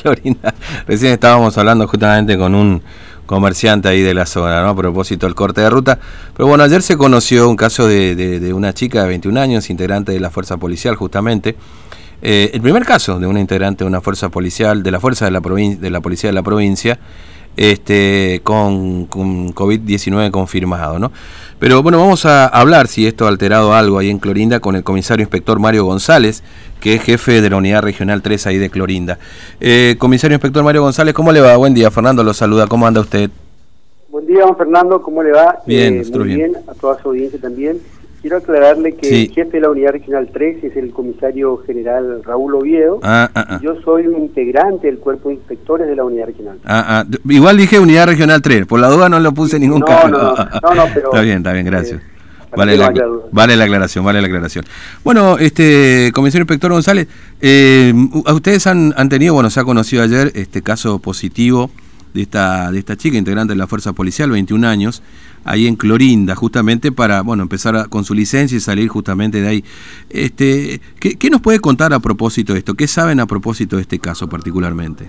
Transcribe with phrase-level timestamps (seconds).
[0.00, 0.54] Clorinda.
[0.86, 2.82] Recién estábamos hablando justamente con un
[3.26, 4.70] comerciante ahí de la zona, ¿no?
[4.70, 5.98] A propósito del corte de ruta.
[6.34, 10.20] Pero bueno, ayer se conoció un caso de, una chica de 21 años, integrante de
[10.20, 11.54] la fuerza policial, justamente.
[12.22, 15.30] Eh, el primer caso de una integrante de una fuerza policial, de la fuerza de
[15.30, 16.98] la, de la policía de la provincia,
[17.58, 20.98] este, con, con COVID-19 confirmado.
[20.98, 21.10] ¿no?
[21.58, 24.84] Pero bueno, vamos a hablar si esto ha alterado algo ahí en Clorinda con el
[24.84, 26.44] comisario inspector Mario González,
[26.80, 29.18] que es jefe de la unidad regional 3 ahí de Clorinda.
[29.60, 31.56] Eh, comisario inspector Mario González, ¿cómo le va?
[31.56, 33.28] Buen día, Fernando lo saluda, ¿cómo anda usted?
[34.08, 35.58] Buen día, don Fernando, ¿cómo le va?
[35.66, 37.80] Bien, eh, muy bien, a toda su audiencia también.
[38.20, 42.56] Quiero aclararle que el jefe de la Unidad Regional 3 es el comisario general Raúl
[42.56, 42.98] Oviedo.
[43.02, 43.60] Ah, ah, ah.
[43.62, 46.58] Yo soy un integrante del cuerpo de inspectores de la Unidad Regional.
[46.64, 50.08] Ah, igual dije Unidad Regional 3, por la duda no lo puse ningún no, caso.
[50.08, 51.08] No, no, no, pero...
[51.12, 52.00] Está bien, está bien, gracias.
[52.00, 52.92] Eh, vale, la,
[53.30, 54.64] vale la aclaración, vale la aclaración.
[55.04, 57.06] Bueno, este comisario inspector González,
[57.40, 57.92] eh,
[58.32, 61.70] ustedes han, han tenido, bueno, se ha conocido ayer este caso positivo
[62.14, 65.02] de esta, de esta chica, integrante de la Fuerza Policial, 21 años,
[65.44, 69.64] ahí en Clorinda, justamente para bueno empezar con su licencia y salir justamente de ahí.
[70.10, 72.74] Este, ¿qué, nos puede contar a propósito de esto?
[72.74, 75.06] ¿Qué saben a propósito de este caso particularmente?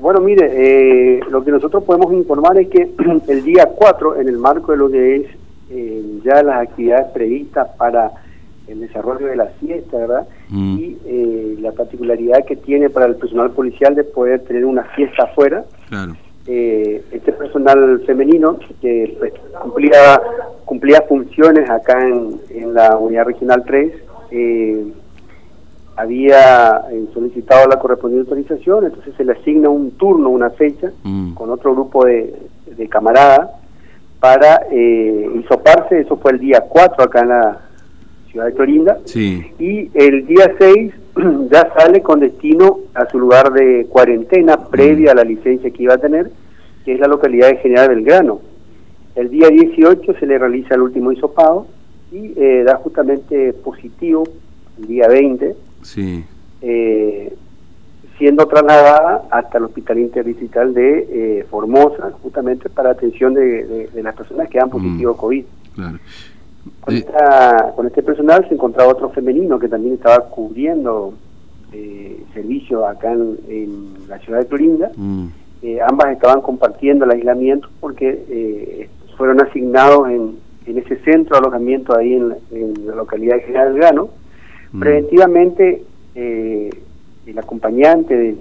[0.00, 2.90] Bueno, mire, eh, lo que nosotros podemos informar es que
[3.28, 5.26] el día 4, en el marco de lo que es
[5.70, 8.10] eh, ya las actividades previstas para
[8.68, 10.26] el desarrollo de la fiesta, ¿verdad?
[10.48, 10.78] Mm.
[10.78, 15.24] Y eh, la particularidad que tiene para el personal policial de poder tener una fiesta
[15.24, 15.64] afuera.
[15.92, 16.16] Claro.
[16.46, 20.22] Eh, este personal femenino que pues, cumplía,
[20.64, 23.92] cumplía funciones acá en, la unidad regional 3,
[24.30, 24.86] eh,
[25.96, 26.80] había
[27.12, 31.34] solicitado la correspondiente autorización, entonces se le asigna un turno, una fecha, mm.
[31.34, 32.34] con otro grupo de,
[32.74, 33.50] de camaradas
[34.18, 37.60] para eh, hisoparse, eso fue el día 4 acá en la,
[38.32, 38.98] ciudad de Clorinda.
[39.14, 40.94] Y el día 6
[41.50, 45.94] ya sale con destino a su lugar de cuarentena previa a la licencia que iba
[45.94, 46.30] a tener,
[46.84, 48.40] que es la localidad de General Belgrano.
[49.14, 51.66] El día 18 se le realiza el último hisopado
[52.10, 54.24] y eh, da justamente positivo
[54.78, 56.24] el día 20, sí.
[56.62, 57.34] eh,
[58.16, 64.48] siendo trasladada hasta el Hospital Interdistrital de eh, Formosa, justamente para atención de, las personas
[64.48, 65.16] que dan positivo mm.
[65.16, 65.44] COVID.
[65.74, 65.98] Claro.
[66.80, 66.94] Con,
[67.76, 71.14] con este personal se encontraba otro femenino que también estaba cubriendo
[71.74, 74.90] eh, servicio acá en, la ciudad de Clorinda.
[74.94, 75.28] Mm.
[75.62, 80.36] Eh, ambas estaban compartiendo el aislamiento porque eh, fueron asignados en,
[80.66, 84.08] en, ese centro de alojamiento ahí en, la localidad de General Grano.
[84.72, 84.80] Mm.
[84.80, 85.82] Preventivamente,
[86.14, 88.36] el acompañante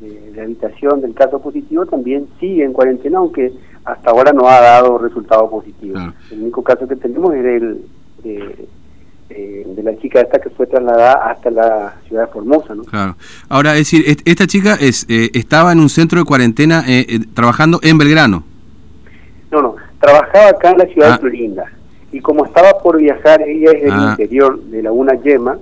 [0.00, 3.52] de, habitación del caso positivo también sigue en cuarentena, aunque
[3.84, 5.98] hasta ahora no ha dado resultado positivo.
[6.30, 7.84] El único caso que tenemos es el
[8.22, 8.68] de,
[9.82, 12.74] la chica esta que fue trasladada hasta la ciudad de Formosa.
[12.74, 12.84] ¿no?
[12.84, 13.16] Claro.
[13.48, 17.20] Ahora, es decir, esta chica es, eh, estaba en un centro de cuarentena eh, eh,
[17.32, 18.44] trabajando en Belgrano.
[19.50, 21.18] No, no, trabajaba acá en la ciudad de ah.
[21.18, 21.64] Florinda.
[22.12, 24.08] Y como estaba por viajar, ella es del ah.
[24.10, 25.58] interior de Laguna Yema,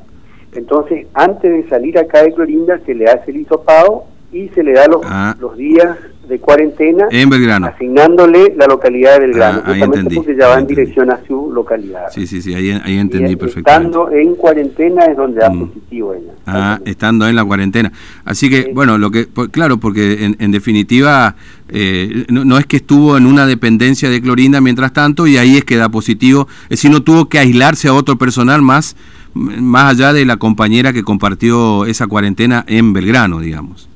[0.57, 4.73] entonces antes de salir acá de Clorinda se le hace el hisopado y se le
[4.73, 5.37] da los, ah.
[5.39, 5.97] los días
[6.29, 7.67] de cuarentena en Belgrano.
[7.69, 12.07] asignándole la localidad de Belgrano, ah, justamente porque ya va en dirección a su localidad.
[12.11, 13.89] Sí, sí, sí, ahí, ahí entendí perfectamente.
[13.89, 15.61] Estando en cuarentena es donde da mm.
[15.61, 16.33] positivo ella.
[16.47, 17.93] Ah, estando en la cuarentena.
[18.25, 21.37] Así que, bueno, lo que claro, porque en, definitiva
[21.69, 25.65] eh, no, es que estuvo en una dependencia de Clorinda mientras tanto y ahí es
[25.65, 28.97] que da positivo, es decir, no tuvo que aislarse a otro personal más
[29.35, 33.87] más allá de la compañera que compartió esa cuarentena en Belgrano, digamos.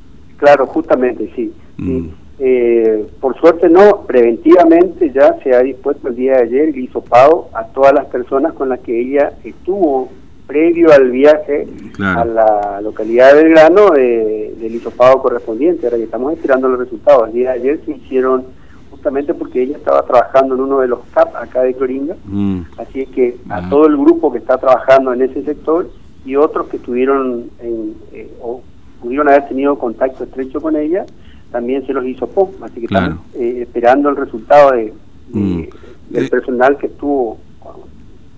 [0.40, 1.52] Claro, justamente, sí.
[1.76, 2.08] Mm.
[2.38, 7.50] Eh, por suerte no, preventivamente ya se ha dispuesto el día de ayer el hisopado
[7.52, 10.08] a todas las personas con las que ella estuvo
[10.46, 11.68] previo al viaje
[12.00, 15.86] a la localidad de Belgrano eh, del hisopado correspondiente.
[15.86, 17.28] Ahora ya estamos esperando los resultados.
[17.28, 18.44] El día de ayer se hicieron
[18.90, 22.16] justamente porque ella estaba trabajando en uno de los CAP acá de Clorinda.
[22.24, 22.62] Mm.
[22.78, 23.68] Así es que a ah.
[23.68, 25.90] todo el grupo que está trabajando en ese sector
[26.24, 28.62] y otros que estuvieron en, eh, o
[29.00, 31.06] pudieron haber tenido contacto estrecho con ella,
[31.50, 34.92] también se los hizo poco, así que estamos eh, esperando el resultado de,
[35.32, 35.62] mm.
[36.10, 37.38] del eh, personal que estuvo.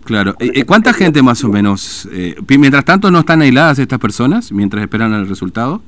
[0.05, 2.09] Claro, eh, ¿cuánta gente más o menos?
[2.49, 5.81] mientras tanto, ¿no están aisladas estas personas mientras esperan el resultado?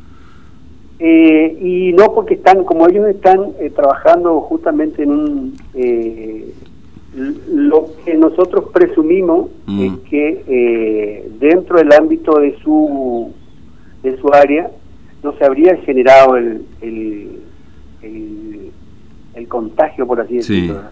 [1.07, 5.57] y no porque están, como ellos están trabajando justamente en un...
[7.53, 9.83] lo que nosotros presumimos mm.
[9.83, 13.35] es que dentro del ámbito de su
[14.05, 14.71] de su área
[15.23, 17.41] no se habría generado el, el,
[19.35, 20.83] el, contagio, por así decirlo.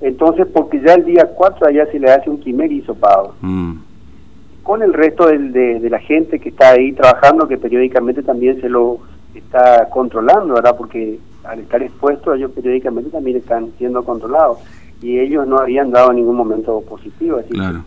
[0.00, 3.34] Entonces, porque ya el día 4 allá se le hace un quimer hisopado.
[3.40, 3.76] Mm.
[4.62, 8.98] con el resto de, la gente que está ahí trabajando, que periódicamente también se lo
[9.34, 10.76] está controlando, ¿verdad?
[10.76, 14.58] Porque al estar expuestos ellos periódicamente también están siendo controlados
[15.00, 17.38] y ellos no habían dado ningún momento positivo.
[17.38, 17.84] Así claro.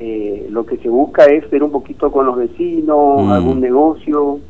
[0.00, 3.30] Eh, lo que se busca es ver un poquito con los vecinos, mm.
[3.30, 4.40] algún negocio,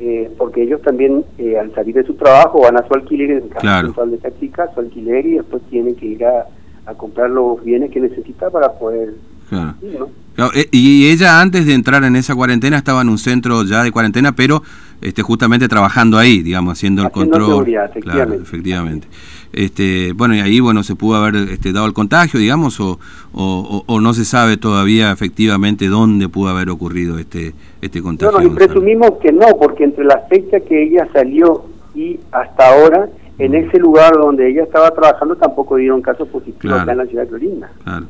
[0.00, 3.36] eh, porque ellos también eh, al salir de su trabajo van a su alquiler, en
[3.36, 6.46] el caso de esta chica, su alquiler y después tienen que ir a,
[6.86, 9.14] a comprar los bienes que necesita para poder
[9.52, 13.92] eh, y ella antes de entrar en esa cuarentena estaba en un centro ya de
[13.92, 14.62] cuarentena, pero
[15.04, 17.68] este, justamente trabajando ahí, digamos, haciendo, el control.
[17.68, 18.42] efectivamente.
[18.42, 19.08] efectivamente.
[19.52, 22.98] Este, bueno, y ahí bueno se pudo haber este, dado el contagio, digamos, o,
[23.34, 28.40] o, no se sabe todavía efectivamente dónde pudo haber ocurrido este, este contagio.
[28.40, 33.08] No, y presumimos que no, porque entre la fecha que ella salió y hasta ahora,
[33.38, 33.54] en mm.
[33.54, 37.28] ese lugar donde ella estaba trabajando tampoco dieron casos positivos acá en la ciudad de
[37.28, 37.70] Clorinda.
[37.84, 38.06] Claro.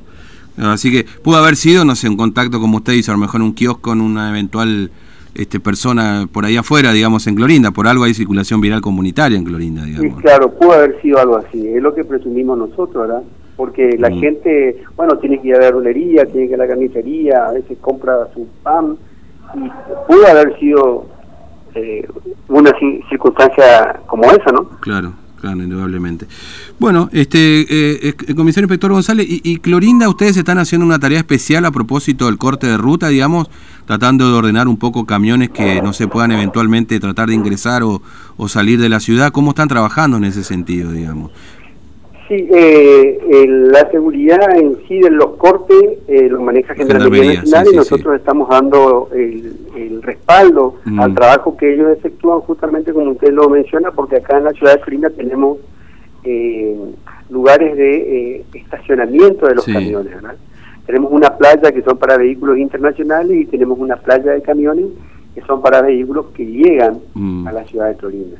[0.56, 3.43] Así que pudo haber sido, no sé, un contacto como usted dice, a lo mejor
[3.43, 4.91] un kiosco con una eventual
[5.34, 7.70] este, persona por ahí afuera, digamos, en Clorinda.
[7.70, 10.16] Por algo hay circulación viral comunitaria en Clorinda, digamos.
[10.16, 11.66] Sí, claro, pudo haber sido algo así.
[11.69, 13.22] Es lo que presumimos nosotros, ¿verdad?
[13.56, 14.20] Porque la mm.
[14.20, 17.52] gente, bueno, tiene que ir a la verdulería, tiene que ir a la carnicería, a
[17.52, 18.96] veces compra su pan.
[19.54, 19.70] Y
[20.08, 21.06] pudo haber sido
[21.75, 22.06] eh,
[22.48, 22.72] una
[23.08, 24.69] circunstancia como esa, ¿no?
[24.81, 26.26] Claro indudablemente.
[26.79, 31.64] Bueno, este eh, eh, comisario inspector González, y, Clorinda, ustedes están haciendo una tarea especial
[31.64, 33.49] a propósito del corte de ruta, digamos,
[33.87, 38.00] tratando de ordenar un poco camiones que no se puedan eventualmente tratar de ingresar o
[38.49, 39.32] salir de la ciudad.
[39.32, 41.31] ¿Cómo están trabajando en ese sentido, digamos?
[42.28, 47.76] Sí, eh, la seguridad en sí de los cortes eh, lo maneja Gendarmería Nacional y
[47.76, 51.00] nosotros estamos dando el, respaldo mm.
[51.00, 54.76] al trabajo que ellos efectúan justamente como usted lo menciona, porque acá en la ciudad
[54.76, 55.58] de Florida tenemos
[56.24, 56.76] eh,
[57.28, 60.36] lugares de eh, estacionamiento de los camiones, ¿verdad?
[60.86, 64.86] Tenemos una playa que son para vehículos internacionales y tenemos una playa de camiones
[65.34, 67.46] que son para vehículos que llegan mm.
[67.46, 68.38] a la ciudad de Florida.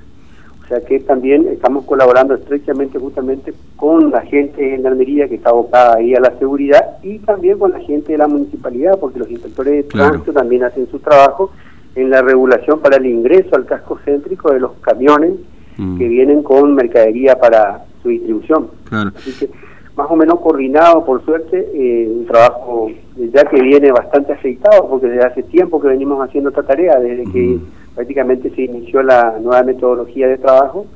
[0.65, 5.51] O sea que también estamos colaborando estrechamente justamente con la gente de gendarmería que está
[5.51, 9.31] abocada ahí a la seguridad y también con la gente de la municipalidad, porque los
[9.31, 11.51] inspectores de tránsito también hacen su trabajo
[11.95, 15.33] en la regulación para el ingreso al casco céntrico de los camiones
[15.77, 15.99] mm.
[15.99, 18.69] que vienen con mercadería para su distribución.
[18.91, 19.51] Así que
[19.97, 25.09] más o menos coordinado, por suerte, eh, un trabajo ya que viene bastante aceitado, porque
[25.09, 27.59] desde hace tiempo que venimos haciendo esta tarea, desde que
[27.95, 30.87] prácticamente se inició la nueva metodología de trabajo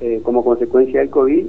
[0.00, 1.44] eh, como consecuencia del COVID.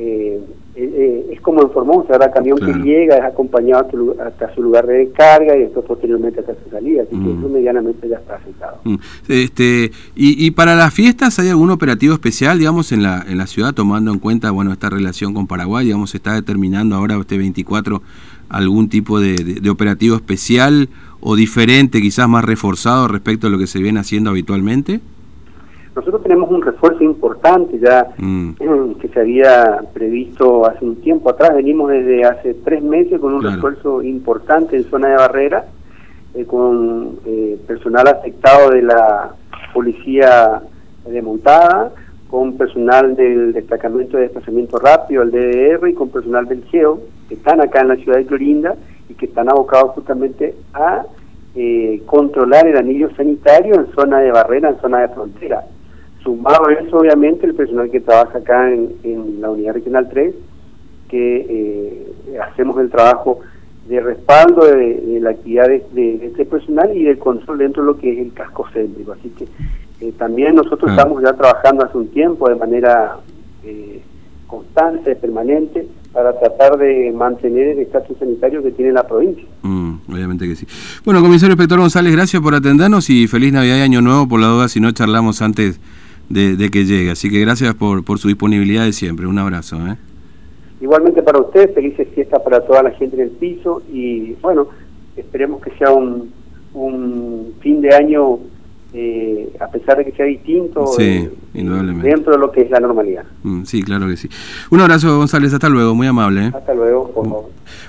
[0.00, 0.40] Eh,
[0.76, 3.88] eh, es como en Formosa, el camión que llega es acompañado
[4.24, 7.38] hasta, su lugar de descarga y después posteriormente hasta su salida, así que mm.
[7.38, 8.78] eso medianamente ya está aceptado.
[8.84, 8.94] Mm.
[9.28, 13.48] Este, y, y, para las fiestas hay algún operativo especial, digamos, en la, en la
[13.48, 17.36] ciudad, tomando en cuenta, bueno, esta relación con Paraguay, digamos, se está determinando ahora este
[17.36, 18.00] 24
[18.48, 20.88] algún tipo de, operativo especial
[21.20, 25.00] o diferente, quizás más reforzado respecto a lo que se viene haciendo habitualmente?
[25.94, 28.52] Nosotros tenemos un refuerzo importante ya mm.
[29.00, 31.56] que se había previsto hace un tiempo atrás.
[31.56, 35.64] Venimos desde hace tres meses con un refuerzo importante en zona de barrera,
[36.34, 39.32] eh, con eh, personal afectado de la
[39.74, 40.62] policía
[41.04, 41.92] de montada,
[42.30, 47.34] con personal del destacamento de desplazamiento rápido, el DDR, y con personal del GEO, que
[47.34, 48.76] están acá en la ciudad de Clorinda
[49.08, 51.04] y que están abocados justamente a
[51.54, 55.64] eh, controlar el anillo sanitario en zona de barrera, en zona de frontera.
[56.22, 60.34] Sumado a eso, obviamente, el personal que trabaja acá en, la Unidad Regional 3,
[61.08, 63.40] que eh, hacemos el trabajo
[63.88, 68.12] de respaldo de, la actividad de, este personal y del control dentro de lo que
[68.12, 69.12] es el casco céntrico.
[69.12, 69.46] Así que
[70.00, 73.16] eh, también nosotros estamos ya trabajando hace un tiempo de manera
[73.64, 74.02] eh,
[74.46, 75.86] constante, permanente,
[76.18, 79.44] para tratar de mantener el estatus sanitario que tiene la provincia.
[79.62, 80.66] Mm, obviamente que sí.
[81.04, 84.48] Bueno, comisario inspector González, gracias por atendernos y feliz Navidad y Año Nuevo, por la
[84.48, 85.78] duda si no charlamos antes
[86.28, 87.12] de, que llegue.
[87.12, 89.28] Así que gracias por, por su disponibilidad de siempre.
[89.28, 89.76] Un abrazo.
[89.76, 89.94] ¿eh?
[90.80, 94.66] Igualmente para usted, felices fiestas para toda la gente en el piso y bueno,
[95.14, 96.32] esperemos que sea un,
[96.74, 98.40] un fin de año
[98.94, 103.24] eh, a pesar de que sea distinto, eh, dentro de lo que es la normalidad.
[103.42, 104.28] Mm, sí, claro que sí.
[104.70, 106.46] Un abrazo, González, hasta luego, muy amable.
[106.46, 106.52] ¿eh?
[106.54, 107.44] Hasta luego, por favor.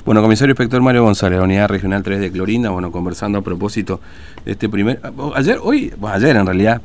[0.05, 4.01] Bueno, comisario inspector Mario González, Unidad Regional 3 de Clorinda, bueno, conversando a propósito
[4.43, 4.99] de este primer...
[5.35, 6.81] Ayer, hoy, ayer en realidad,